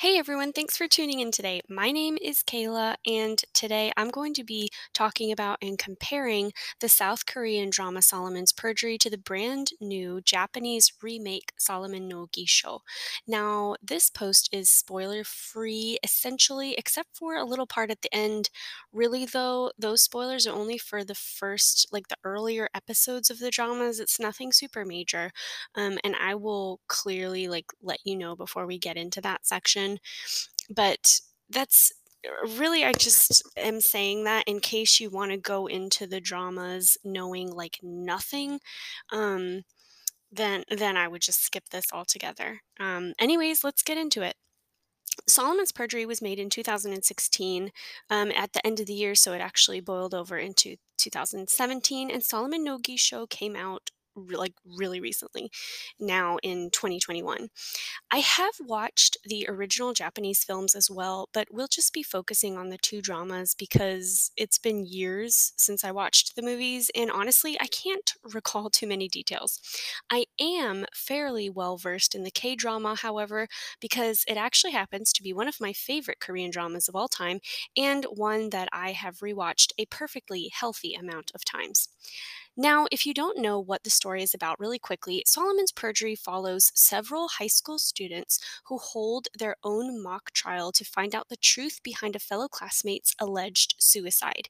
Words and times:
Hey 0.00 0.16
everyone, 0.16 0.52
thanks 0.52 0.76
for 0.76 0.86
tuning 0.86 1.18
in 1.18 1.32
today. 1.32 1.60
My 1.68 1.90
name 1.90 2.18
is 2.22 2.44
Kayla, 2.44 2.94
and 3.04 3.42
today 3.52 3.90
I'm 3.96 4.10
going 4.10 4.32
to 4.34 4.44
be 4.44 4.70
talking 4.94 5.32
about 5.32 5.58
and 5.60 5.76
comparing 5.76 6.52
the 6.80 6.88
South 6.88 7.26
Korean 7.26 7.68
drama 7.68 8.00
Solomon's 8.00 8.52
Perjury 8.52 8.96
to 8.98 9.10
the 9.10 9.18
brand 9.18 9.70
new 9.80 10.20
Japanese 10.20 10.92
remake 11.02 11.50
Solomon 11.58 12.06
no 12.06 12.28
Gisho. 12.28 12.78
Now, 13.26 13.74
this 13.82 14.08
post 14.08 14.48
is 14.52 14.70
spoiler 14.70 15.24
free 15.24 15.98
essentially, 16.04 16.76
except 16.78 17.16
for 17.16 17.34
a 17.34 17.44
little 17.44 17.66
part 17.66 17.90
at 17.90 18.02
the 18.02 18.14
end. 18.14 18.50
Really, 18.92 19.24
though, 19.26 19.72
those 19.76 20.02
spoilers 20.02 20.46
are 20.46 20.54
only 20.54 20.78
for 20.78 21.02
the 21.02 21.16
first, 21.16 21.88
like 21.90 22.06
the 22.06 22.16
earlier 22.22 22.68
episodes 22.72 23.30
of 23.30 23.40
the 23.40 23.50
dramas. 23.50 23.98
It's 23.98 24.20
nothing 24.20 24.52
super 24.52 24.84
major. 24.84 25.32
Um, 25.74 25.98
and 26.04 26.14
I 26.16 26.34
will 26.34 26.80
clearly 26.88 27.48
like 27.48 27.66
let 27.82 27.98
you 28.04 28.16
know 28.16 28.36
before 28.36 28.66
we 28.66 28.78
get 28.78 28.96
into 28.96 29.20
that 29.22 29.44
section. 29.46 29.87
But 30.70 31.20
that's 31.50 31.92
really 32.58 32.84
I 32.84 32.92
just 32.92 33.42
am 33.56 33.80
saying 33.80 34.24
that 34.24 34.44
in 34.46 34.60
case 34.60 35.00
you 35.00 35.10
want 35.10 35.30
to 35.30 35.36
go 35.36 35.66
into 35.66 36.06
the 36.06 36.20
dramas 36.20 36.96
knowing 37.04 37.50
like 37.50 37.78
nothing. 37.82 38.60
Um, 39.10 39.62
then 40.30 40.64
then 40.70 40.96
I 40.96 41.08
would 41.08 41.22
just 41.22 41.42
skip 41.42 41.70
this 41.70 41.86
altogether. 41.92 42.60
Um, 42.78 43.14
anyways, 43.18 43.64
let's 43.64 43.82
get 43.82 43.98
into 43.98 44.22
it. 44.22 44.34
Solomon's 45.26 45.72
Perjury 45.72 46.06
was 46.06 46.22
made 46.22 46.38
in 46.38 46.48
2016 46.50 47.72
um, 48.10 48.30
at 48.32 48.52
the 48.52 48.64
end 48.66 48.80
of 48.80 48.86
the 48.86 48.92
year, 48.94 49.14
so 49.14 49.32
it 49.32 49.40
actually 49.40 49.80
boiled 49.80 50.14
over 50.14 50.38
into 50.38 50.76
2017. 50.98 52.10
And 52.10 52.22
Solomon 52.22 52.62
no 52.62 52.78
Gisho 52.78 53.28
came 53.28 53.56
out 53.56 53.90
re- 54.18 54.36
like 54.36 54.54
really 54.64 55.00
recently, 55.00 55.50
now 55.98 56.38
in 56.42 56.70
2021. 56.70 57.48
I 58.10 58.18
have 58.18 58.54
watched 58.60 59.16
the 59.24 59.46
original 59.48 59.92
Japanese 59.92 60.44
films 60.44 60.74
as 60.74 60.90
well, 60.90 61.28
but 61.32 61.48
we'll 61.50 61.68
just 61.68 61.92
be 61.92 62.02
focusing 62.02 62.56
on 62.56 62.68
the 62.70 62.78
two 62.78 63.00
dramas 63.02 63.54
because 63.54 64.30
it's 64.36 64.58
been 64.58 64.84
years 64.84 65.52
since 65.56 65.84
I 65.84 65.90
watched 65.90 66.36
the 66.36 66.42
movies, 66.42 66.90
and 66.94 67.10
honestly, 67.10 67.58
I 67.60 67.66
can't 67.66 68.14
recall 68.32 68.70
too 68.70 68.86
many 68.86 69.08
details. 69.08 69.60
I 70.10 70.26
am 70.40 70.86
fairly 70.94 71.50
well 71.50 71.76
versed 71.76 72.14
in 72.14 72.24
the 72.24 72.30
K 72.30 72.54
drama, 72.54 72.94
however, 72.94 73.48
because 73.80 74.24
it 74.28 74.36
actually 74.36 74.72
happens 74.72 75.12
to 75.12 75.22
be 75.22 75.32
one 75.32 75.48
of 75.48 75.60
my 75.60 75.72
favorite 75.72 76.20
Korean 76.20 76.50
dramas 76.50 76.88
of 76.88 76.96
all 76.96 77.08
time 77.08 77.40
and 77.76 78.04
one 78.04 78.50
that 78.50 78.68
I 78.72 78.92
have 78.92 79.18
rewatched 79.18 79.72
a 79.78 79.86
perfectly 79.86 80.50
healthy 80.52 80.94
amount 80.94 81.30
of 81.34 81.44
times. 81.44 81.88
Now, 82.60 82.88
if 82.90 83.06
you 83.06 83.14
don't 83.14 83.38
know 83.38 83.60
what 83.60 83.84
the 83.84 83.90
story 83.90 84.20
is 84.20 84.34
about 84.34 84.58
really 84.58 84.80
quickly, 84.80 85.22
Solomon's 85.24 85.70
Perjury 85.70 86.16
follows 86.16 86.72
several 86.74 87.28
high 87.28 87.46
school 87.46 87.78
students 87.78 88.40
who 88.66 88.78
hold 88.78 89.28
their 89.38 89.54
own 89.62 90.02
mock 90.02 90.32
trial 90.32 90.72
to 90.72 90.84
find 90.84 91.14
out 91.14 91.28
the 91.28 91.36
truth 91.36 91.78
behind 91.84 92.16
a 92.16 92.18
fellow 92.18 92.48
classmate's 92.48 93.14
alleged 93.20 93.76
suicide. 93.78 94.48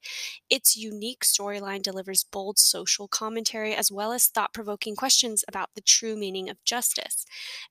Its 0.48 0.74
unique 0.74 1.22
storyline 1.22 1.82
delivers 1.82 2.24
bold 2.24 2.58
social 2.58 3.08
commentary 3.08 3.74
as 3.74 3.92
well 3.92 4.12
as 4.12 4.28
thought 4.28 4.54
provoking 4.54 4.96
questions 4.96 5.44
about 5.46 5.68
the 5.74 5.82
true 5.82 6.16
meaning 6.16 6.48
of 6.48 6.64
justice. 6.64 7.26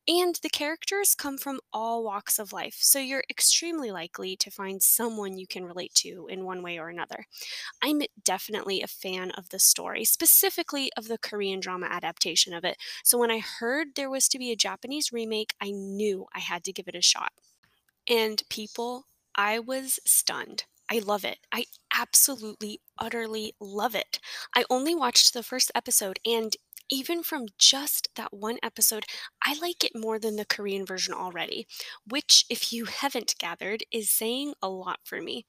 And 0.07 0.35
the 0.43 0.49
characters 0.49 1.15
come 1.15 1.39
from 1.39 1.59
all 1.73 2.03
walks 2.03 2.37
of 2.37 2.53
life, 2.53 2.77
so 2.79 2.99
you're 2.99 3.23
extremely 3.27 3.89
likely 3.89 4.35
to 4.35 4.51
find 4.51 4.83
someone 4.83 5.39
you 5.39 5.47
can 5.47 5.65
relate 5.65 5.95
to 5.95 6.27
in 6.29 6.45
one 6.45 6.61
way 6.61 6.77
or 6.77 6.89
another. 6.89 7.25
I'm 7.81 8.03
definitely 8.23 8.83
a 8.83 8.87
fan 8.87 9.31
of 9.31 9.49
the 9.49 9.57
story, 9.57 10.05
specifically 10.05 10.26
of 10.97 11.07
the 11.07 11.17
Korean 11.17 11.59
drama 11.59 11.87
adaptation 11.87 12.53
of 12.53 12.63
it. 12.63 12.77
So 13.03 13.17
when 13.17 13.31
I 13.31 13.39
heard 13.39 13.95
there 13.95 14.09
was 14.09 14.27
to 14.29 14.39
be 14.39 14.51
a 14.51 14.55
Japanese 14.55 15.11
remake, 15.11 15.53
I 15.61 15.71
knew 15.71 16.25
I 16.33 16.39
had 16.39 16.63
to 16.65 16.73
give 16.73 16.87
it 16.87 16.95
a 16.95 17.01
shot. 17.01 17.31
And 18.09 18.41
people, 18.49 19.05
I 19.35 19.59
was 19.59 19.99
stunned. 20.05 20.65
I 20.89 20.99
love 20.99 21.25
it. 21.25 21.39
I 21.51 21.65
absolutely, 21.93 22.79
utterly 22.97 23.53
love 23.59 23.95
it. 23.95 24.19
I 24.55 24.63
only 24.69 24.95
watched 24.95 25.33
the 25.33 25.43
first 25.43 25.71
episode, 25.75 26.19
and 26.25 26.55
even 26.89 27.23
from 27.23 27.47
just 27.57 28.09
that 28.15 28.33
one 28.33 28.57
episode, 28.63 29.05
I 29.43 29.57
like 29.59 29.83
it 29.83 29.95
more 29.95 30.19
than 30.19 30.35
the 30.35 30.45
Korean 30.45 30.85
version 30.85 31.13
already, 31.13 31.67
which, 32.07 32.45
if 32.49 32.71
you 32.71 32.85
haven't 33.01 33.35
gathered, 33.39 33.83
is 33.91 34.09
saying 34.09 34.53
a 34.61 34.69
lot 34.69 34.99
for 35.03 35.21
me. 35.21 35.45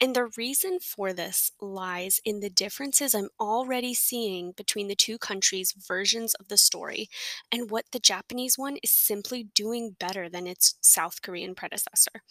And 0.00 0.14
the 0.14 0.30
reason 0.36 0.78
for 0.80 1.12
this 1.12 1.52
lies 1.60 2.20
in 2.24 2.40
the 2.40 2.50
differences 2.50 3.14
I'm 3.14 3.28
already 3.40 3.94
seeing 3.94 4.52
between 4.52 4.88
the 4.88 4.94
two 4.94 5.18
countries' 5.18 5.72
versions 5.72 6.34
of 6.34 6.48
the 6.48 6.56
story, 6.56 7.08
and 7.50 7.70
what 7.70 7.86
the 7.92 8.00
Japanese 8.00 8.58
one 8.58 8.76
is 8.82 8.90
simply 8.90 9.44
doing 9.54 9.96
better 9.98 10.28
than 10.28 10.46
its 10.46 10.74
South 10.80 11.22
Korean 11.22 11.54
predecessor. 11.54 12.22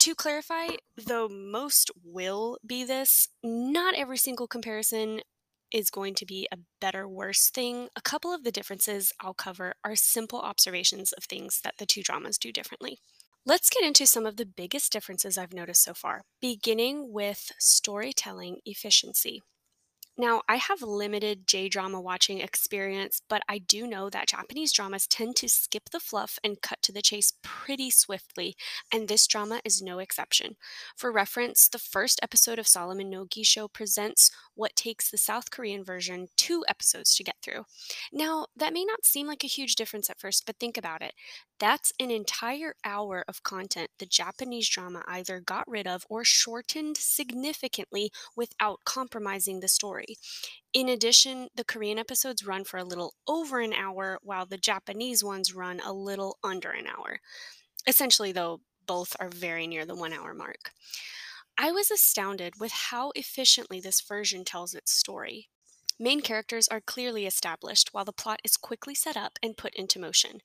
To 0.00 0.14
clarify, 0.14 0.68
though 0.96 1.28
most 1.28 1.90
will 2.04 2.58
be 2.66 2.84
this, 2.84 3.28
not 3.42 3.94
every 3.94 4.18
single 4.18 4.46
comparison 4.46 5.20
is 5.72 5.90
going 5.90 6.14
to 6.14 6.26
be 6.26 6.48
a 6.52 6.58
better, 6.80 7.08
worse 7.08 7.50
thing. 7.50 7.88
A 7.96 8.02
couple 8.02 8.32
of 8.32 8.44
the 8.44 8.52
differences 8.52 9.12
I'll 9.20 9.34
cover 9.34 9.74
are 9.84 9.96
simple 9.96 10.40
observations 10.40 11.12
of 11.12 11.24
things 11.24 11.60
that 11.64 11.74
the 11.78 11.86
two 11.86 12.02
dramas 12.02 12.38
do 12.38 12.52
differently. 12.52 12.98
Let's 13.44 13.70
get 13.70 13.84
into 13.84 14.06
some 14.06 14.26
of 14.26 14.36
the 14.36 14.46
biggest 14.46 14.92
differences 14.92 15.38
I've 15.38 15.52
noticed 15.52 15.84
so 15.84 15.94
far, 15.94 16.22
beginning 16.40 17.12
with 17.12 17.52
storytelling 17.58 18.58
efficiency. 18.64 19.42
Now, 20.18 20.40
I 20.48 20.56
have 20.56 20.80
limited 20.80 21.46
J 21.46 21.68
drama 21.68 22.00
watching 22.00 22.40
experience, 22.40 23.20
but 23.28 23.42
I 23.50 23.58
do 23.58 23.86
know 23.86 24.08
that 24.08 24.28
Japanese 24.28 24.72
dramas 24.72 25.06
tend 25.06 25.36
to 25.36 25.48
skip 25.48 25.90
the 25.90 26.00
fluff 26.00 26.38
and 26.42 26.62
cut 26.62 26.80
to 26.82 26.92
the 26.92 27.02
chase 27.02 27.34
pretty 27.42 27.90
swiftly, 27.90 28.56
and 28.90 29.08
this 29.08 29.26
drama 29.26 29.60
is 29.62 29.82
no 29.82 29.98
exception. 29.98 30.56
For 30.96 31.12
reference, 31.12 31.68
the 31.68 31.78
first 31.78 32.18
episode 32.22 32.58
of 32.58 32.66
Solomon 32.66 33.10
no 33.10 33.26
Gisho 33.26 33.70
presents 33.70 34.30
what 34.56 34.74
takes 34.74 35.10
the 35.10 35.18
South 35.18 35.50
Korean 35.50 35.84
version 35.84 36.28
two 36.36 36.64
episodes 36.68 37.14
to 37.14 37.24
get 37.24 37.36
through. 37.42 37.64
Now, 38.12 38.46
that 38.56 38.72
may 38.72 38.84
not 38.84 39.04
seem 39.04 39.26
like 39.26 39.44
a 39.44 39.48
huge 39.48 39.76
difference 39.76 40.10
at 40.10 40.18
first, 40.18 40.44
but 40.46 40.56
think 40.58 40.76
about 40.76 41.02
it. 41.02 41.12
That's 41.58 41.92
an 42.00 42.10
entire 42.10 42.74
hour 42.84 43.24
of 43.28 43.42
content 43.42 43.90
the 43.98 44.06
Japanese 44.06 44.68
drama 44.68 45.02
either 45.06 45.40
got 45.40 45.68
rid 45.68 45.86
of 45.86 46.04
or 46.08 46.24
shortened 46.24 46.96
significantly 46.96 48.10
without 48.34 48.80
compromising 48.84 49.60
the 49.60 49.68
story. 49.68 50.16
In 50.72 50.88
addition, 50.88 51.48
the 51.54 51.64
Korean 51.64 51.98
episodes 51.98 52.46
run 52.46 52.64
for 52.64 52.78
a 52.78 52.84
little 52.84 53.14
over 53.28 53.60
an 53.60 53.72
hour, 53.72 54.18
while 54.22 54.46
the 54.46 54.58
Japanese 54.58 55.22
ones 55.22 55.54
run 55.54 55.80
a 55.80 55.92
little 55.92 56.38
under 56.42 56.70
an 56.70 56.86
hour. 56.86 57.20
Essentially, 57.86 58.32
though, 58.32 58.60
both 58.86 59.16
are 59.18 59.28
very 59.28 59.66
near 59.66 59.84
the 59.84 59.94
one 59.94 60.12
hour 60.12 60.34
mark. 60.34 60.72
I 61.58 61.72
was 61.72 61.90
astounded 61.90 62.60
with 62.60 62.72
how 62.72 63.12
efficiently 63.14 63.80
this 63.80 64.02
version 64.02 64.44
tells 64.44 64.74
its 64.74 64.92
story. 64.92 65.48
Main 65.98 66.20
characters 66.20 66.68
are 66.68 66.82
clearly 66.82 67.24
established 67.24 67.94
while 67.94 68.04
the 68.04 68.12
plot 68.12 68.40
is 68.44 68.58
quickly 68.58 68.94
set 68.94 69.16
up 69.16 69.38
and 69.42 69.56
put 69.56 69.74
into 69.74 69.98
motion. 69.98 70.42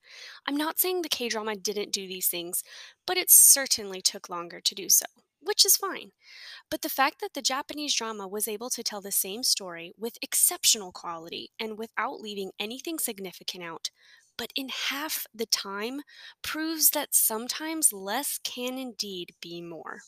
I'm 0.48 0.56
not 0.56 0.80
saying 0.80 1.02
the 1.02 1.10
K 1.10 1.28
drama 1.28 1.58
didn't 1.58 1.92
do 1.92 2.08
these 2.08 2.30
things, 2.30 2.64
but 3.06 3.18
it 3.18 3.30
certainly 3.30 4.02
took 4.02 4.30
longer 4.30 4.62
to 4.62 4.74
do 4.74 4.88
so, 4.88 5.06
which 5.42 5.66
is 5.66 5.76
fine. 5.76 6.12
But 6.70 6.82
the 6.82 6.88
fact 6.88 7.20
that 7.20 7.34
the 7.34 7.42
Japanese 7.42 7.94
drama 7.94 8.26
was 8.26 8.48
able 8.48 8.70
to 8.70 8.82
tell 8.82 9.02
the 9.02 9.12
same 9.12 9.44
story 9.44 9.94
with 9.98 10.18
exceptional 10.22 10.94
quality 10.94 11.52
and 11.60 11.78
without 11.78 12.22
leaving 12.22 12.52
anything 12.58 13.00
significant 13.00 13.66
out, 13.66 13.90
but 14.38 14.54
in 14.56 14.70
half 14.90 15.28
the 15.36 15.46
time, 15.46 16.04
proves 16.42 16.92
that 16.92 17.14
sometimes 17.14 17.92
less 17.92 18.40
can 18.42 18.78
indeed 18.78 19.36
be 19.42 19.62
more. 19.62 20.04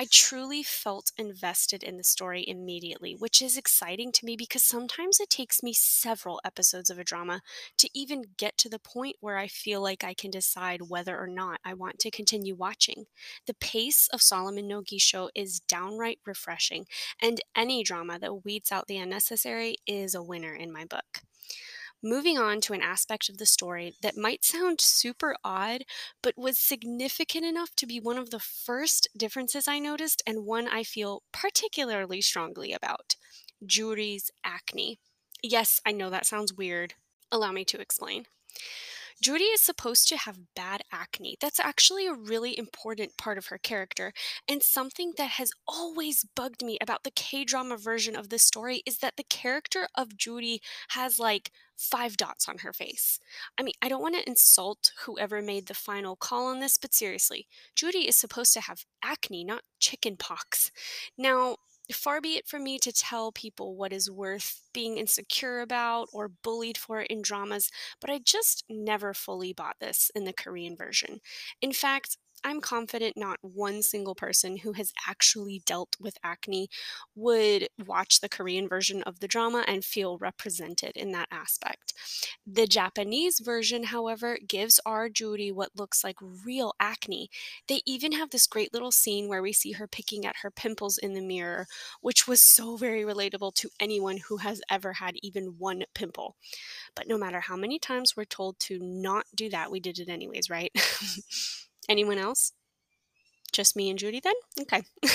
I 0.00 0.06
truly 0.10 0.62
felt 0.62 1.12
invested 1.18 1.82
in 1.82 1.98
the 1.98 2.04
story 2.04 2.42
immediately, 2.48 3.14
which 3.14 3.42
is 3.42 3.58
exciting 3.58 4.12
to 4.12 4.24
me 4.24 4.34
because 4.34 4.64
sometimes 4.64 5.20
it 5.20 5.28
takes 5.28 5.62
me 5.62 5.74
several 5.74 6.40
episodes 6.42 6.88
of 6.88 6.98
a 6.98 7.04
drama 7.04 7.42
to 7.76 7.90
even 7.92 8.24
get 8.38 8.56
to 8.56 8.70
the 8.70 8.78
point 8.78 9.16
where 9.20 9.36
I 9.36 9.46
feel 9.46 9.82
like 9.82 10.02
I 10.02 10.14
can 10.14 10.30
decide 10.30 10.88
whether 10.88 11.18
or 11.18 11.26
not 11.26 11.60
I 11.66 11.74
want 11.74 11.98
to 11.98 12.10
continue 12.10 12.54
watching. 12.54 13.08
The 13.46 13.52
pace 13.52 14.08
of 14.10 14.22
Solomon 14.22 14.66
no 14.66 14.80
Gisho 14.80 15.28
is 15.34 15.60
downright 15.60 16.20
refreshing, 16.24 16.86
and 17.20 17.42
any 17.54 17.84
drama 17.84 18.18
that 18.20 18.42
weeds 18.42 18.72
out 18.72 18.86
the 18.86 18.96
unnecessary 18.96 19.76
is 19.86 20.14
a 20.14 20.22
winner 20.22 20.54
in 20.54 20.72
my 20.72 20.86
book. 20.86 21.20
Moving 22.02 22.38
on 22.38 22.62
to 22.62 22.72
an 22.72 22.80
aspect 22.80 23.28
of 23.28 23.36
the 23.36 23.44
story 23.44 23.94
that 24.00 24.16
might 24.16 24.42
sound 24.44 24.80
super 24.80 25.36
odd, 25.44 25.84
but 26.22 26.38
was 26.38 26.58
significant 26.58 27.44
enough 27.44 27.76
to 27.76 27.86
be 27.86 28.00
one 28.00 28.16
of 28.16 28.30
the 28.30 28.38
first 28.38 29.08
differences 29.16 29.68
I 29.68 29.78
noticed 29.78 30.22
and 30.26 30.46
one 30.46 30.66
I 30.66 30.82
feel 30.82 31.22
particularly 31.30 32.22
strongly 32.22 32.72
about 32.72 33.16
Juri's 33.64 34.30
acne. 34.44 34.98
Yes, 35.42 35.80
I 35.84 35.92
know 35.92 36.08
that 36.08 36.26
sounds 36.26 36.54
weird. 36.54 36.94
Allow 37.30 37.52
me 37.52 37.64
to 37.66 37.80
explain. 37.80 38.26
Juri 39.20 39.42
is 39.42 39.60
supposed 39.60 40.08
to 40.08 40.16
have 40.16 40.54
bad 40.56 40.82
acne. 40.90 41.36
That's 41.40 41.60
actually 41.60 42.06
a 42.06 42.14
really 42.14 42.56
important 42.58 43.16
part 43.18 43.38
of 43.38 43.46
her 43.46 43.58
character. 43.58 44.12
And 44.48 44.62
something 44.62 45.12
that 45.18 45.30
has 45.30 45.52
always 45.68 46.24
bugged 46.34 46.64
me 46.64 46.78
about 46.80 47.04
the 47.04 47.10
K 47.10 47.44
drama 47.44 47.76
version 47.76 48.16
of 48.16 48.30
this 48.30 48.42
story 48.42 48.82
is 48.86 48.98
that 48.98 49.16
the 49.16 49.24
character 49.24 49.88
of 49.94 50.16
Juri 50.16 50.60
has 50.90 51.18
like 51.18 51.50
five 51.76 52.16
dots 52.16 52.48
on 52.48 52.58
her 52.58 52.72
face. 52.72 53.18
I 53.58 53.62
mean, 53.62 53.74
I 53.80 53.88
don't 53.88 54.02
want 54.02 54.14
to 54.14 54.28
insult 54.28 54.92
whoever 55.04 55.40
made 55.40 55.66
the 55.66 55.74
final 55.74 56.16
call 56.16 56.46
on 56.46 56.60
this, 56.60 56.76
but 56.76 56.94
seriously, 56.94 57.46
Juri 57.74 58.06
is 58.06 58.16
supposed 58.16 58.52
to 58.54 58.60
have 58.60 58.84
acne, 59.02 59.44
not 59.44 59.62
chicken 59.78 60.16
pox. 60.16 60.70
Now, 61.16 61.56
Far 61.92 62.20
be 62.20 62.36
it 62.36 62.46
from 62.46 62.62
me 62.64 62.78
to 62.78 62.92
tell 62.92 63.32
people 63.32 63.74
what 63.74 63.92
is 63.92 64.10
worth 64.10 64.62
being 64.72 64.96
insecure 64.98 65.60
about 65.60 66.08
or 66.12 66.28
bullied 66.28 66.78
for 66.78 67.00
in 67.02 67.22
dramas, 67.22 67.70
but 68.00 68.10
I 68.10 68.18
just 68.18 68.64
never 68.68 69.12
fully 69.14 69.52
bought 69.52 69.76
this 69.80 70.10
in 70.14 70.24
the 70.24 70.32
Korean 70.32 70.76
version. 70.76 71.20
In 71.60 71.72
fact, 71.72 72.16
I'm 72.42 72.60
confident 72.60 73.16
not 73.16 73.38
one 73.42 73.82
single 73.82 74.14
person 74.14 74.58
who 74.58 74.72
has 74.72 74.92
actually 75.08 75.62
dealt 75.66 75.96
with 76.00 76.16
acne 76.22 76.68
would 77.14 77.68
watch 77.86 78.20
the 78.20 78.28
Korean 78.28 78.68
version 78.68 79.02
of 79.02 79.20
the 79.20 79.28
drama 79.28 79.64
and 79.66 79.84
feel 79.84 80.18
represented 80.18 80.92
in 80.96 81.12
that 81.12 81.28
aspect. 81.30 81.92
The 82.46 82.66
Japanese 82.66 83.40
version, 83.40 83.84
however, 83.84 84.38
gives 84.46 84.80
our 84.86 85.08
Juri 85.08 85.52
what 85.52 85.76
looks 85.76 86.02
like 86.02 86.16
real 86.20 86.74
acne. 86.80 87.30
They 87.68 87.82
even 87.86 88.12
have 88.12 88.30
this 88.30 88.46
great 88.46 88.72
little 88.72 88.92
scene 88.92 89.28
where 89.28 89.42
we 89.42 89.52
see 89.52 89.72
her 89.72 89.86
picking 89.86 90.24
at 90.24 90.36
her 90.42 90.50
pimples 90.50 90.98
in 90.98 91.14
the 91.14 91.20
mirror, 91.20 91.66
which 92.00 92.26
was 92.26 92.40
so 92.40 92.76
very 92.76 93.02
relatable 93.02 93.54
to 93.54 93.70
anyone 93.78 94.18
who 94.28 94.38
has 94.38 94.60
ever 94.70 94.94
had 94.94 95.16
even 95.22 95.56
one 95.58 95.84
pimple. 95.94 96.36
But 96.94 97.08
no 97.08 97.18
matter 97.18 97.40
how 97.40 97.56
many 97.56 97.78
times 97.78 98.16
we're 98.16 98.24
told 98.24 98.58
to 98.60 98.78
not 98.80 99.26
do 99.34 99.48
that, 99.50 99.70
we 99.70 99.80
did 99.80 99.98
it 99.98 100.08
anyways, 100.08 100.50
right? 100.50 100.72
Anyone 101.90 102.18
else? 102.18 102.54
Just 103.52 103.74
me 103.74 103.90
and 103.90 103.98
Juri 103.98 104.20
then? 104.20 104.34
Okay. 104.60 104.82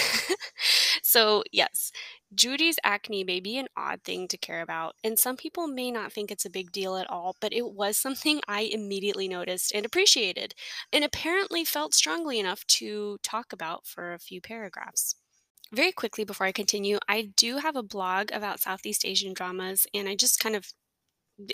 so, 1.01 1.41
yes, 1.53 1.91
Juri's 2.33 2.77
acne 2.83 3.23
may 3.23 3.39
be 3.39 3.57
an 3.57 3.67
odd 3.77 4.01
thing 4.03 4.27
to 4.27 4.37
care 4.37 4.61
about, 4.61 4.95
and 5.05 5.17
some 5.17 5.37
people 5.37 5.67
may 5.67 5.89
not 5.89 6.11
think 6.11 6.31
it's 6.31 6.45
a 6.45 6.49
big 6.49 6.73
deal 6.73 6.97
at 6.97 7.09
all, 7.09 7.37
but 7.39 7.53
it 7.53 7.71
was 7.71 7.95
something 7.97 8.41
I 8.45 8.61
immediately 8.61 9.29
noticed 9.29 9.73
and 9.73 9.85
appreciated, 9.85 10.53
and 10.91 11.05
apparently 11.05 11.63
felt 11.63 11.93
strongly 11.93 12.37
enough 12.37 12.67
to 12.67 13.19
talk 13.23 13.53
about 13.53 13.87
for 13.87 14.13
a 14.13 14.19
few 14.19 14.41
paragraphs. 14.41 15.15
Very 15.71 15.93
quickly 15.93 16.25
before 16.25 16.47
I 16.47 16.51
continue, 16.51 16.99
I 17.07 17.33
do 17.37 17.57
have 17.57 17.75
a 17.75 17.83
blog 17.83 18.31
about 18.33 18.59
Southeast 18.61 19.05
Asian 19.05 19.33
dramas, 19.33 19.87
and 19.93 20.09
I 20.09 20.15
just 20.15 20.39
kind 20.39 20.55
of 20.55 20.73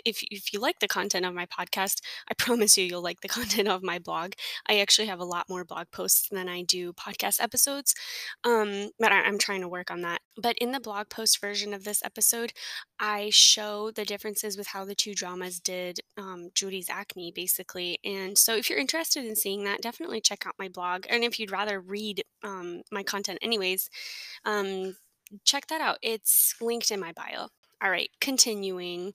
if 0.06 0.24
if 0.30 0.54
you 0.54 0.60
like 0.60 0.80
the 0.80 0.88
content 0.88 1.25
of 1.25 1.33
my 1.33 1.45
podcast, 1.45 2.01
I 2.30 2.33
promise 2.38 2.78
you 2.78 2.86
you'll 2.86 3.01
like 3.01 3.22
the 3.22 3.28
content 3.28 3.68
of 3.68 3.83
my 3.83 4.00
blog. 4.00 4.33
I 4.68 4.80
actually 4.80 5.07
have 5.07 5.19
a 5.19 5.25
lot 5.25 5.50
more 5.50 5.63
blog 5.66 5.88
posts 5.92 6.28
than 6.30 6.48
I 6.50 6.63
do 6.63 6.94
podcast 6.94 7.42
episodes, 7.42 7.95
um, 8.44 8.89
but 9.00 9.12
I, 9.12 9.28
am 9.28 9.38
trying 9.38 9.62
to 9.62 9.68
work 9.68 9.92
on 9.92 10.01
that. 10.01 10.22
But 10.38 10.57
in 10.60 10.72
the 10.72 10.80
blog 10.80 11.10
post 11.10 11.42
version 11.42 11.74
of 11.74 11.83
this 11.83 12.04
episode, 12.04 12.54
I 13.00 13.30
show 13.31 13.92
the 13.92 14.06
differences 14.06 14.57
with 14.57 14.68
how 14.68 14.86
the 14.86 14.95
two 14.95 15.13
dramas 15.13 15.60
did 15.60 16.00
um, 16.18 16.50
Juri's 16.54 16.89
acne, 16.89 17.31
basically. 17.31 18.00
And 18.04 18.38
so, 18.38 18.56
if 18.56 18.69
you're 18.69 18.80
interested 18.80 19.25
in 19.25 19.36
seeing 19.36 19.63
that, 19.66 19.81
definitely 19.81 20.22
check 20.22 20.45
out 20.45 20.56
my 20.60 20.69
blog. 20.69 21.06
And 21.10 21.24
if 21.24 21.39
you'd 21.39 21.51
rather 21.51 21.80
read 21.80 22.24
um, 22.44 22.81
my 22.92 23.04
content, 23.04 23.39
anyways. 23.42 23.89
Um, 24.45 24.95
check 25.45 25.68
that 25.68 25.81
out. 25.81 25.98
It's 26.01 26.56
linked 26.62 26.92
in 26.92 27.00
my 27.00 27.12
bio. 27.13 27.48
All 27.83 27.89
right, 27.89 28.12
continuing. 28.19 29.12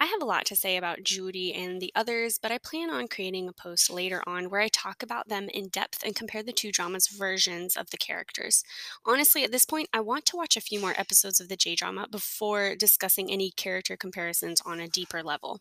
I 0.00 0.06
have 0.06 0.20
a 0.20 0.24
lot 0.24 0.44
to 0.46 0.56
say 0.56 0.76
about 0.76 1.04
Juri 1.04 1.52
and 1.52 1.80
the 1.80 1.92
others, 1.94 2.36
but 2.36 2.50
I 2.50 2.58
plan 2.58 2.90
on 2.90 3.06
creating 3.06 3.48
a 3.48 3.52
post 3.52 3.90
later 3.90 4.24
on 4.26 4.50
where 4.50 4.60
I 4.60 4.66
talk 4.66 5.04
about 5.04 5.28
them 5.28 5.48
in 5.54 5.68
depth 5.68 6.02
and 6.04 6.16
compare 6.16 6.42
the 6.42 6.52
two 6.52 6.72
dramas' 6.72 7.06
versions 7.06 7.76
of 7.76 7.90
the 7.90 7.96
characters. 7.96 8.64
Honestly, 9.06 9.44
at 9.44 9.52
this 9.52 9.64
point, 9.64 9.88
I 9.92 10.00
want 10.00 10.26
to 10.26 10.36
watch 10.36 10.56
a 10.56 10.60
few 10.60 10.80
more 10.80 10.94
episodes 10.96 11.38
of 11.38 11.48
the 11.48 11.56
J 11.56 11.76
drama 11.76 12.08
before 12.10 12.74
discussing 12.74 13.30
any 13.30 13.52
character 13.52 13.96
comparisons 13.96 14.60
on 14.66 14.80
a 14.80 14.88
deeper 14.88 15.22
level. 15.22 15.60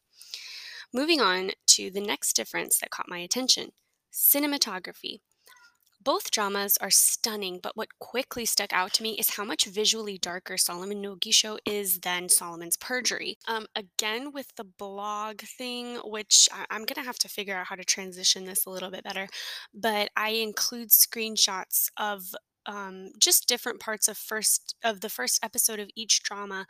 Moving 0.92 1.21
on 1.21 1.51
to 1.68 1.92
the 1.92 2.01
next 2.01 2.36
difference 2.36 2.80
that 2.80 2.89
caught 2.89 3.07
my 3.07 3.19
attention 3.19 3.69
cinematography. 4.12 5.19
Both 6.07 6.31
dramas 6.31 6.77
are 6.77 6.89
stunning, 6.89 7.59
but 7.62 7.75
what 7.75 8.00
quickly 8.00 8.45
stuck 8.45 8.71
out 8.71 8.94
to 8.94 9.04
me 9.04 9.18
is 9.19 9.31
how 9.31 9.44
much 9.44 9.65
visually 9.65 10.18
darker 10.18 10.57
Solomon 10.57 11.01
no 11.01 11.18
Gisho 11.18 11.57
is 11.65 12.00
than 12.00 12.30
Solomon's 12.30 12.77
Perjury. 12.77 13.38
Um, 13.45 13.65
again, 13.75 14.31
with 14.31 14.56
the 14.56 14.63
blog 14.63 15.42
thing, 15.42 15.98
which 16.06 16.48
I- 16.54 16.65
I'm 16.69 16.86
going 16.86 16.95
to 16.95 17.01
have 17.01 17.19
to 17.19 17.27
figure 17.27 17.57
out 17.57 17.68
how 17.68 17.75
to 17.75 17.83
transition 17.83 18.45
this 18.45 18.65
a 18.65 18.69
little 18.69 18.89
bit 18.89 19.04
better, 19.04 19.27
but 19.74 20.09
I 20.15 20.30
include 20.30 20.92
screenshots 20.92 21.89
of 21.98 22.33
um, 22.65 23.09
just 23.19 23.45
different 23.50 23.81
parts 23.81 24.07
of 24.07 24.18
first 24.18 24.75
of 24.86 25.01
the 25.01 25.09
first 25.09 25.44
episode 25.44 25.80
of 25.80 25.89
each 25.95 26.21
drama 26.24 26.65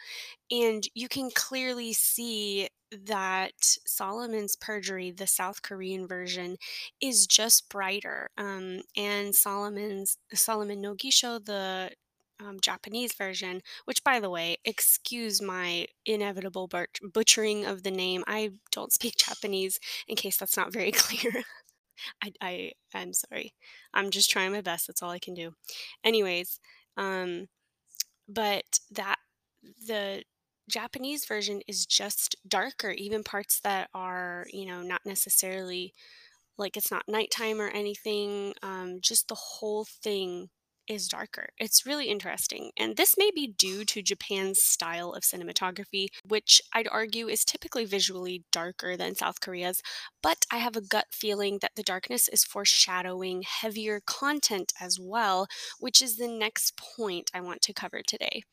and 0.51 0.83
you 0.93 1.09
can 1.09 1.31
clearly 1.33 1.91
see 1.93 2.69
that 2.91 3.53
Solomon's 3.61 4.55
Perjury, 4.55 5.11
the 5.11 5.27
South 5.27 5.61
Korean 5.61 6.07
version, 6.07 6.57
is 7.01 7.27
just 7.27 7.69
brighter. 7.69 8.29
Um, 8.37 8.81
and 8.95 9.35
Solomon's 9.35 10.17
Solomon 10.33 10.81
no 10.81 10.95
Gisho, 10.95 11.43
the 11.43 11.91
um, 12.39 12.59
Japanese 12.61 13.13
version, 13.13 13.61
which, 13.85 14.03
by 14.03 14.19
the 14.19 14.29
way, 14.29 14.57
excuse 14.63 15.41
my 15.41 15.87
inevitable 16.05 16.67
but- 16.67 16.99
butchering 17.13 17.65
of 17.65 17.83
the 17.83 17.91
name. 17.91 18.23
I 18.27 18.51
don't 18.71 18.93
speak 18.93 19.15
Japanese, 19.17 19.79
in 20.07 20.15
case 20.15 20.37
that's 20.37 20.57
not 20.57 20.73
very 20.73 20.91
clear. 20.93 21.43
I, 22.23 22.31
I 22.41 22.71
I'm 22.93 23.13
sorry. 23.13 23.53
I'm 23.93 24.11
just 24.11 24.29
trying 24.29 24.51
my 24.51 24.61
best. 24.61 24.87
That's 24.87 25.01
all 25.01 25.09
I 25.09 25.19
can 25.19 25.33
do. 25.33 25.53
Anyways, 26.03 26.59
um, 26.95 27.47
but 28.27 28.79
that 28.91 29.17
the 29.87 30.23
Japanese 30.69 31.25
version 31.25 31.61
is 31.67 31.85
just 31.85 32.35
darker, 32.47 32.91
even 32.91 33.23
parts 33.23 33.59
that 33.61 33.89
are, 33.93 34.45
you 34.51 34.65
know, 34.65 34.81
not 34.81 35.01
necessarily 35.05 35.93
like 36.57 36.77
it's 36.77 36.91
not 36.91 37.03
nighttime 37.07 37.61
or 37.61 37.69
anything. 37.69 38.53
Um, 38.63 38.99
just 39.01 39.27
the 39.27 39.35
whole 39.35 39.85
thing 39.85 40.49
is 40.87 41.07
darker. 41.07 41.49
It's 41.57 41.85
really 41.85 42.07
interesting. 42.07 42.71
And 42.77 42.95
this 42.95 43.15
may 43.17 43.31
be 43.33 43.47
due 43.47 43.85
to 43.85 44.01
Japan's 44.01 44.61
style 44.61 45.11
of 45.11 45.23
cinematography, 45.23 46.07
which 46.25 46.61
I'd 46.73 46.87
argue 46.87 47.27
is 47.27 47.43
typically 47.43 47.85
visually 47.85 48.43
darker 48.51 48.95
than 48.95 49.15
South 49.15 49.41
Korea's, 49.41 49.81
but 50.21 50.45
I 50.51 50.57
have 50.57 50.75
a 50.75 50.81
gut 50.81 51.07
feeling 51.11 51.59
that 51.61 51.75
the 51.75 51.83
darkness 51.83 52.27
is 52.27 52.43
foreshadowing 52.43 53.43
heavier 53.43 54.01
content 54.05 54.73
as 54.79 54.99
well, 54.99 55.47
which 55.79 56.01
is 56.01 56.17
the 56.17 56.27
next 56.27 56.77
point 56.77 57.31
I 57.33 57.41
want 57.41 57.61
to 57.63 57.73
cover 57.73 58.01
today. 58.05 58.43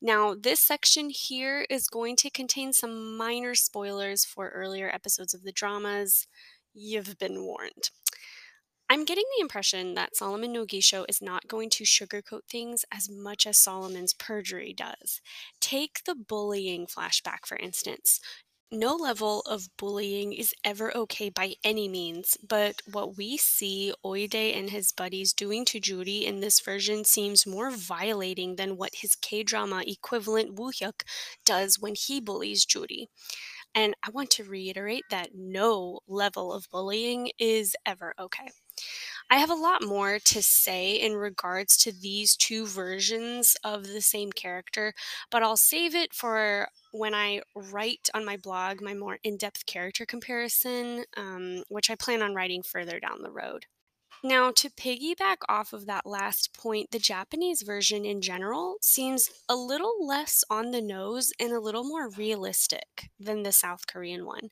Now, 0.00 0.34
this 0.34 0.60
section 0.60 1.10
here 1.10 1.66
is 1.68 1.88
going 1.88 2.16
to 2.16 2.30
contain 2.30 2.72
some 2.72 3.16
minor 3.16 3.54
spoilers 3.54 4.24
for 4.24 4.48
earlier 4.50 4.90
episodes 4.92 5.34
of 5.34 5.42
the 5.42 5.52
dramas. 5.52 6.26
You've 6.72 7.18
been 7.18 7.42
warned. 7.42 7.90
I'm 8.92 9.04
getting 9.04 9.24
the 9.36 9.40
impression 9.40 9.94
that 9.94 10.16
Solomon 10.16 10.52
no 10.52 10.66
Gisho 10.66 11.04
is 11.08 11.22
not 11.22 11.46
going 11.46 11.70
to 11.70 11.84
sugarcoat 11.84 12.46
things 12.50 12.84
as 12.92 13.08
much 13.08 13.46
as 13.46 13.56
Solomon's 13.56 14.14
perjury 14.14 14.72
does. 14.72 15.20
Take 15.60 16.02
the 16.04 16.16
bullying 16.16 16.86
flashback, 16.88 17.46
for 17.46 17.56
instance. 17.56 18.18
No 18.72 18.96
level 18.96 19.42
of 19.42 19.68
bullying 19.76 20.32
is 20.32 20.52
ever 20.64 20.96
okay 20.96 21.28
by 21.28 21.54
any 21.62 21.88
means, 21.88 22.36
but 22.48 22.82
what 22.90 23.16
we 23.16 23.36
see 23.36 23.92
Oide 24.04 24.56
and 24.56 24.70
his 24.70 24.90
buddies 24.90 25.32
doing 25.32 25.64
to 25.66 25.78
Juri 25.78 26.24
in 26.26 26.40
this 26.40 26.58
version 26.58 27.04
seems 27.04 27.46
more 27.46 27.70
violating 27.70 28.56
than 28.56 28.76
what 28.76 28.96
his 28.96 29.14
K 29.14 29.44
drama 29.44 29.84
equivalent 29.86 30.54
Woo 30.54 30.72
Hyuk 30.72 31.02
does 31.44 31.78
when 31.78 31.94
he 31.96 32.20
bullies 32.20 32.64
Juri. 32.64 33.08
And 33.74 33.94
I 34.04 34.10
want 34.10 34.30
to 34.32 34.44
reiterate 34.44 35.04
that 35.10 35.30
no 35.34 36.00
level 36.08 36.52
of 36.52 36.68
bullying 36.70 37.30
is 37.38 37.76
ever 37.86 38.14
okay. 38.18 38.50
I 39.30 39.38
have 39.38 39.50
a 39.50 39.54
lot 39.54 39.82
more 39.82 40.18
to 40.18 40.42
say 40.42 40.92
in 40.94 41.14
regards 41.14 41.76
to 41.78 41.92
these 41.92 42.36
two 42.36 42.66
versions 42.66 43.56
of 43.62 43.86
the 43.86 44.00
same 44.00 44.32
character, 44.32 44.92
but 45.30 45.42
I'll 45.42 45.56
save 45.56 45.94
it 45.94 46.12
for 46.14 46.68
when 46.92 47.14
I 47.14 47.42
write 47.54 48.08
on 48.14 48.24
my 48.24 48.36
blog 48.36 48.80
my 48.80 48.94
more 48.94 49.18
in 49.22 49.36
depth 49.36 49.66
character 49.66 50.04
comparison, 50.04 51.04
um, 51.16 51.62
which 51.68 51.90
I 51.90 51.94
plan 51.94 52.22
on 52.22 52.34
writing 52.34 52.62
further 52.62 52.98
down 52.98 53.22
the 53.22 53.30
road. 53.30 53.66
Now, 54.22 54.50
to 54.52 54.68
piggyback 54.68 55.38
off 55.48 55.72
of 55.72 55.86
that 55.86 56.04
last 56.04 56.52
point, 56.52 56.90
the 56.90 56.98
Japanese 56.98 57.62
version 57.62 58.04
in 58.04 58.20
general 58.20 58.76
seems 58.82 59.30
a 59.48 59.56
little 59.56 60.06
less 60.06 60.44
on 60.50 60.72
the 60.72 60.82
nose 60.82 61.32
and 61.40 61.52
a 61.52 61.60
little 61.60 61.84
more 61.84 62.10
realistic 62.10 63.08
than 63.18 63.44
the 63.44 63.52
South 63.52 63.86
Korean 63.86 64.26
one. 64.26 64.50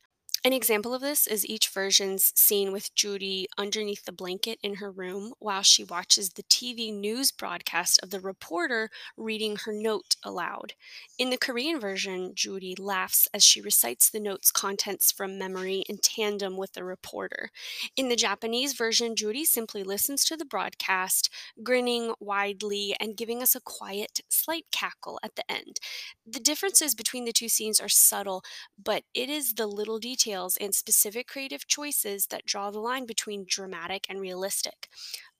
An 0.48 0.54
example 0.54 0.94
of 0.94 1.02
this 1.02 1.26
is 1.26 1.44
each 1.44 1.68
version's 1.68 2.32
scene 2.34 2.72
with 2.72 2.94
Juri 2.94 3.48
underneath 3.58 4.06
the 4.06 4.12
blanket 4.12 4.58
in 4.62 4.76
her 4.76 4.90
room 4.90 5.34
while 5.40 5.60
she 5.60 5.84
watches 5.84 6.30
the 6.30 6.42
TV 6.44 6.90
news 6.90 7.30
broadcast 7.30 8.00
of 8.02 8.08
the 8.08 8.18
reporter 8.18 8.88
reading 9.14 9.56
her 9.56 9.74
note 9.74 10.16
aloud. 10.24 10.72
In 11.18 11.28
the 11.28 11.36
Korean 11.36 11.78
version, 11.78 12.32
Juri 12.34 12.74
laughs 12.78 13.28
as 13.34 13.44
she 13.44 13.60
recites 13.60 14.08
the 14.08 14.20
note's 14.20 14.50
contents 14.50 15.12
from 15.12 15.36
memory 15.36 15.84
in 15.86 15.98
tandem 15.98 16.56
with 16.56 16.72
the 16.72 16.82
reporter. 16.82 17.50
In 17.94 18.08
the 18.08 18.16
Japanese 18.16 18.72
version, 18.72 19.16
Juri 19.16 19.44
simply 19.44 19.82
listens 19.82 20.24
to 20.24 20.34
the 20.34 20.46
broadcast, 20.46 21.28
grinning 21.62 22.14
widely 22.20 22.96
and 22.98 23.18
giving 23.18 23.42
us 23.42 23.54
a 23.54 23.60
quiet, 23.60 24.20
slight 24.30 24.64
cackle 24.72 25.20
at 25.22 25.36
the 25.36 25.44
end. 25.52 25.78
The 26.26 26.40
differences 26.40 26.94
between 26.94 27.26
the 27.26 27.32
two 27.32 27.50
scenes 27.50 27.80
are 27.80 27.88
subtle, 27.90 28.42
but 28.82 29.02
it 29.12 29.28
is 29.28 29.52
the 29.52 29.66
little 29.66 29.98
details 30.38 30.56
and 30.60 30.74
specific 30.74 31.26
creative 31.26 31.66
choices 31.66 32.26
that 32.26 32.46
draw 32.46 32.70
the 32.70 32.78
line 32.78 33.06
between 33.06 33.44
dramatic 33.48 34.06
and 34.08 34.20
realistic. 34.20 34.88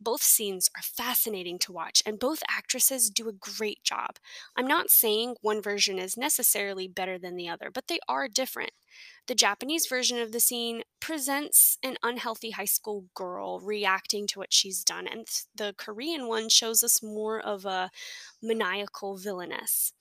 Both 0.00 0.23
scenes 0.23 0.71
are 0.76 0.83
fascinating 0.83 1.59
to 1.61 1.73
watch, 1.73 2.02
and 2.07 2.19
both 2.19 2.43
actresses 2.49 3.11
do 3.11 3.28
a 3.28 3.33
great 3.33 3.83
job. 3.83 4.17
I'm 4.57 4.67
not 4.67 4.90
saying 4.90 5.37
one 5.40 5.62
version 5.62 5.99
is 5.99 6.17
necessarily 6.17 6.88
better 6.88 7.19
than 7.19 7.37
the 7.37 7.49
other, 7.49 7.71
but 7.73 7.88
they 7.88 7.99
are 8.09 8.28
different. 8.28 8.73
The 9.26 9.35
Japanese 9.35 9.87
version 9.87 10.19
of 10.19 10.33
the 10.33 10.40
scene 10.40 10.83
presents 11.00 11.78
an 11.83 11.97
unhealthy 12.02 12.52
high 12.52 12.64
school 12.64 13.05
girl 13.14 13.61
reacting 13.61 14.26
to 14.28 14.38
what 14.38 14.52
she's 14.52 14.85
done, 14.85 15.07
and 15.07 15.26
the 15.55 15.75
Korean 15.76 16.26
one 16.28 16.49
shows 16.49 16.83
us 16.83 17.02
more 17.02 17.40
of 17.40 17.64
a 17.64 17.90
maniacal 18.43 19.17
villainess. 19.17 19.93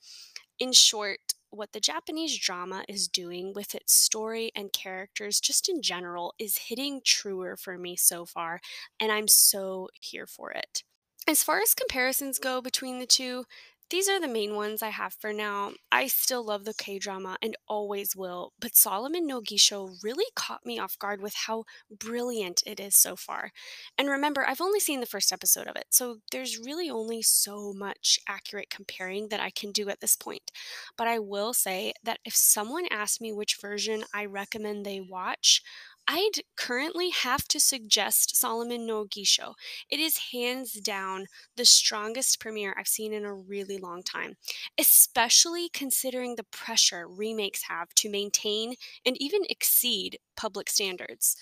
In 0.58 0.72
short, 0.72 1.27
what 1.50 1.72
the 1.72 1.80
Japanese 1.80 2.38
drama 2.38 2.84
is 2.88 3.08
doing 3.08 3.52
with 3.54 3.74
its 3.74 3.94
story 3.94 4.50
and 4.54 4.72
characters, 4.72 5.40
just 5.40 5.68
in 5.68 5.82
general, 5.82 6.34
is 6.38 6.58
hitting 6.68 7.00
truer 7.04 7.56
for 7.56 7.78
me 7.78 7.96
so 7.96 8.24
far, 8.24 8.60
and 9.00 9.10
I'm 9.10 9.28
so 9.28 9.88
here 10.00 10.26
for 10.26 10.50
it. 10.50 10.82
As 11.26 11.42
far 11.42 11.60
as 11.60 11.74
comparisons 11.74 12.38
go 12.38 12.62
between 12.62 12.98
the 12.98 13.06
two, 13.06 13.44
these 13.90 14.08
are 14.08 14.20
the 14.20 14.28
main 14.28 14.54
ones 14.54 14.82
I 14.82 14.90
have 14.90 15.14
for 15.14 15.32
now. 15.32 15.72
I 15.90 16.08
still 16.08 16.44
love 16.44 16.64
the 16.64 16.74
K 16.74 16.98
drama 16.98 17.38
and 17.42 17.56
always 17.66 18.14
will, 18.14 18.52
but 18.60 18.76
Solomon 18.76 19.26
no 19.26 19.40
Gisho 19.40 20.02
really 20.02 20.26
caught 20.34 20.66
me 20.66 20.78
off 20.78 20.98
guard 20.98 21.22
with 21.22 21.34
how 21.46 21.64
brilliant 21.90 22.62
it 22.66 22.80
is 22.80 22.94
so 22.94 23.16
far. 23.16 23.50
And 23.96 24.08
remember, 24.08 24.46
I've 24.46 24.60
only 24.60 24.80
seen 24.80 25.00
the 25.00 25.06
first 25.06 25.32
episode 25.32 25.66
of 25.66 25.76
it, 25.76 25.86
so 25.90 26.18
there's 26.30 26.58
really 26.58 26.90
only 26.90 27.22
so 27.22 27.72
much 27.72 28.18
accurate 28.28 28.68
comparing 28.70 29.28
that 29.28 29.40
I 29.40 29.50
can 29.50 29.72
do 29.72 29.88
at 29.88 30.00
this 30.00 30.16
point. 30.16 30.50
But 30.96 31.08
I 31.08 31.18
will 31.18 31.54
say 31.54 31.94
that 32.04 32.18
if 32.24 32.34
someone 32.34 32.86
asked 32.90 33.20
me 33.20 33.32
which 33.32 33.58
version 33.60 34.04
I 34.12 34.26
recommend 34.26 34.84
they 34.84 35.00
watch, 35.00 35.62
I'd 36.10 36.40
currently 36.56 37.10
have 37.10 37.46
to 37.48 37.60
suggest 37.60 38.34
Solomon 38.34 38.86
no 38.86 39.04
Gisho. 39.04 39.54
It 39.90 40.00
is 40.00 40.30
hands 40.32 40.72
down 40.72 41.26
the 41.56 41.66
strongest 41.66 42.40
premiere 42.40 42.74
I've 42.78 42.88
seen 42.88 43.12
in 43.12 43.26
a 43.26 43.34
really 43.34 43.76
long 43.76 44.02
time, 44.02 44.36
especially 44.78 45.68
considering 45.68 46.34
the 46.36 46.44
pressure 46.44 47.06
remakes 47.06 47.64
have 47.68 47.90
to 47.96 48.08
maintain 48.08 48.74
and 49.04 49.20
even 49.20 49.42
exceed 49.50 50.18
public 50.34 50.70
standards. 50.70 51.36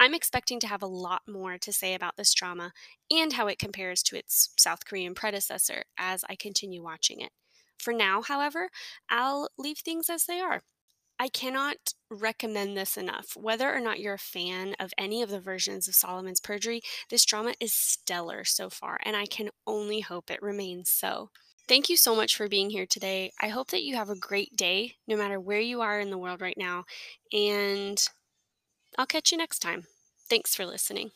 I'm 0.00 0.14
expecting 0.14 0.60
to 0.60 0.66
have 0.68 0.82
a 0.82 0.86
lot 0.86 1.22
more 1.28 1.58
to 1.58 1.72
say 1.72 1.94
about 1.94 2.16
this 2.16 2.34
drama 2.34 2.72
and 3.10 3.34
how 3.34 3.48
it 3.48 3.58
compares 3.58 4.02
to 4.04 4.16
its 4.16 4.50
South 4.58 4.84
Korean 4.86 5.14
predecessor 5.14 5.84
as 5.98 6.24
I 6.28 6.36
continue 6.36 6.82
watching 6.82 7.20
it. 7.20 7.32
For 7.78 7.92
now, 7.92 8.22
however, 8.22 8.70
I'll 9.10 9.50
leave 9.58 9.78
things 9.78 10.08
as 10.10 10.24
they 10.24 10.40
are. 10.40 10.62
I 11.18 11.28
cannot 11.28 11.94
recommend 12.10 12.76
this 12.76 12.96
enough. 12.96 13.36
Whether 13.36 13.74
or 13.74 13.80
not 13.80 14.00
you're 14.00 14.14
a 14.14 14.18
fan 14.18 14.74
of 14.78 14.92
any 14.98 15.22
of 15.22 15.30
the 15.30 15.40
versions 15.40 15.88
of 15.88 15.94
Solomon's 15.94 16.40
Perjury, 16.40 16.82
this 17.08 17.24
drama 17.24 17.54
is 17.58 17.72
stellar 17.72 18.44
so 18.44 18.68
far, 18.68 18.98
and 19.02 19.16
I 19.16 19.26
can 19.26 19.48
only 19.66 20.00
hope 20.00 20.30
it 20.30 20.42
remains 20.42 20.92
so. 20.92 21.30
Thank 21.68 21.88
you 21.88 21.96
so 21.96 22.14
much 22.14 22.36
for 22.36 22.48
being 22.48 22.70
here 22.70 22.86
today. 22.86 23.32
I 23.40 23.48
hope 23.48 23.68
that 23.68 23.82
you 23.82 23.96
have 23.96 24.10
a 24.10 24.16
great 24.16 24.54
day, 24.56 24.96
no 25.08 25.16
matter 25.16 25.40
where 25.40 25.60
you 25.60 25.80
are 25.80 25.98
in 25.98 26.10
the 26.10 26.18
world 26.18 26.40
right 26.40 26.56
now, 26.56 26.84
and 27.32 28.00
I'll 28.98 29.06
catch 29.06 29.32
you 29.32 29.38
next 29.38 29.60
time. 29.60 29.84
Thanks 30.28 30.54
for 30.54 30.66
listening. 30.66 31.10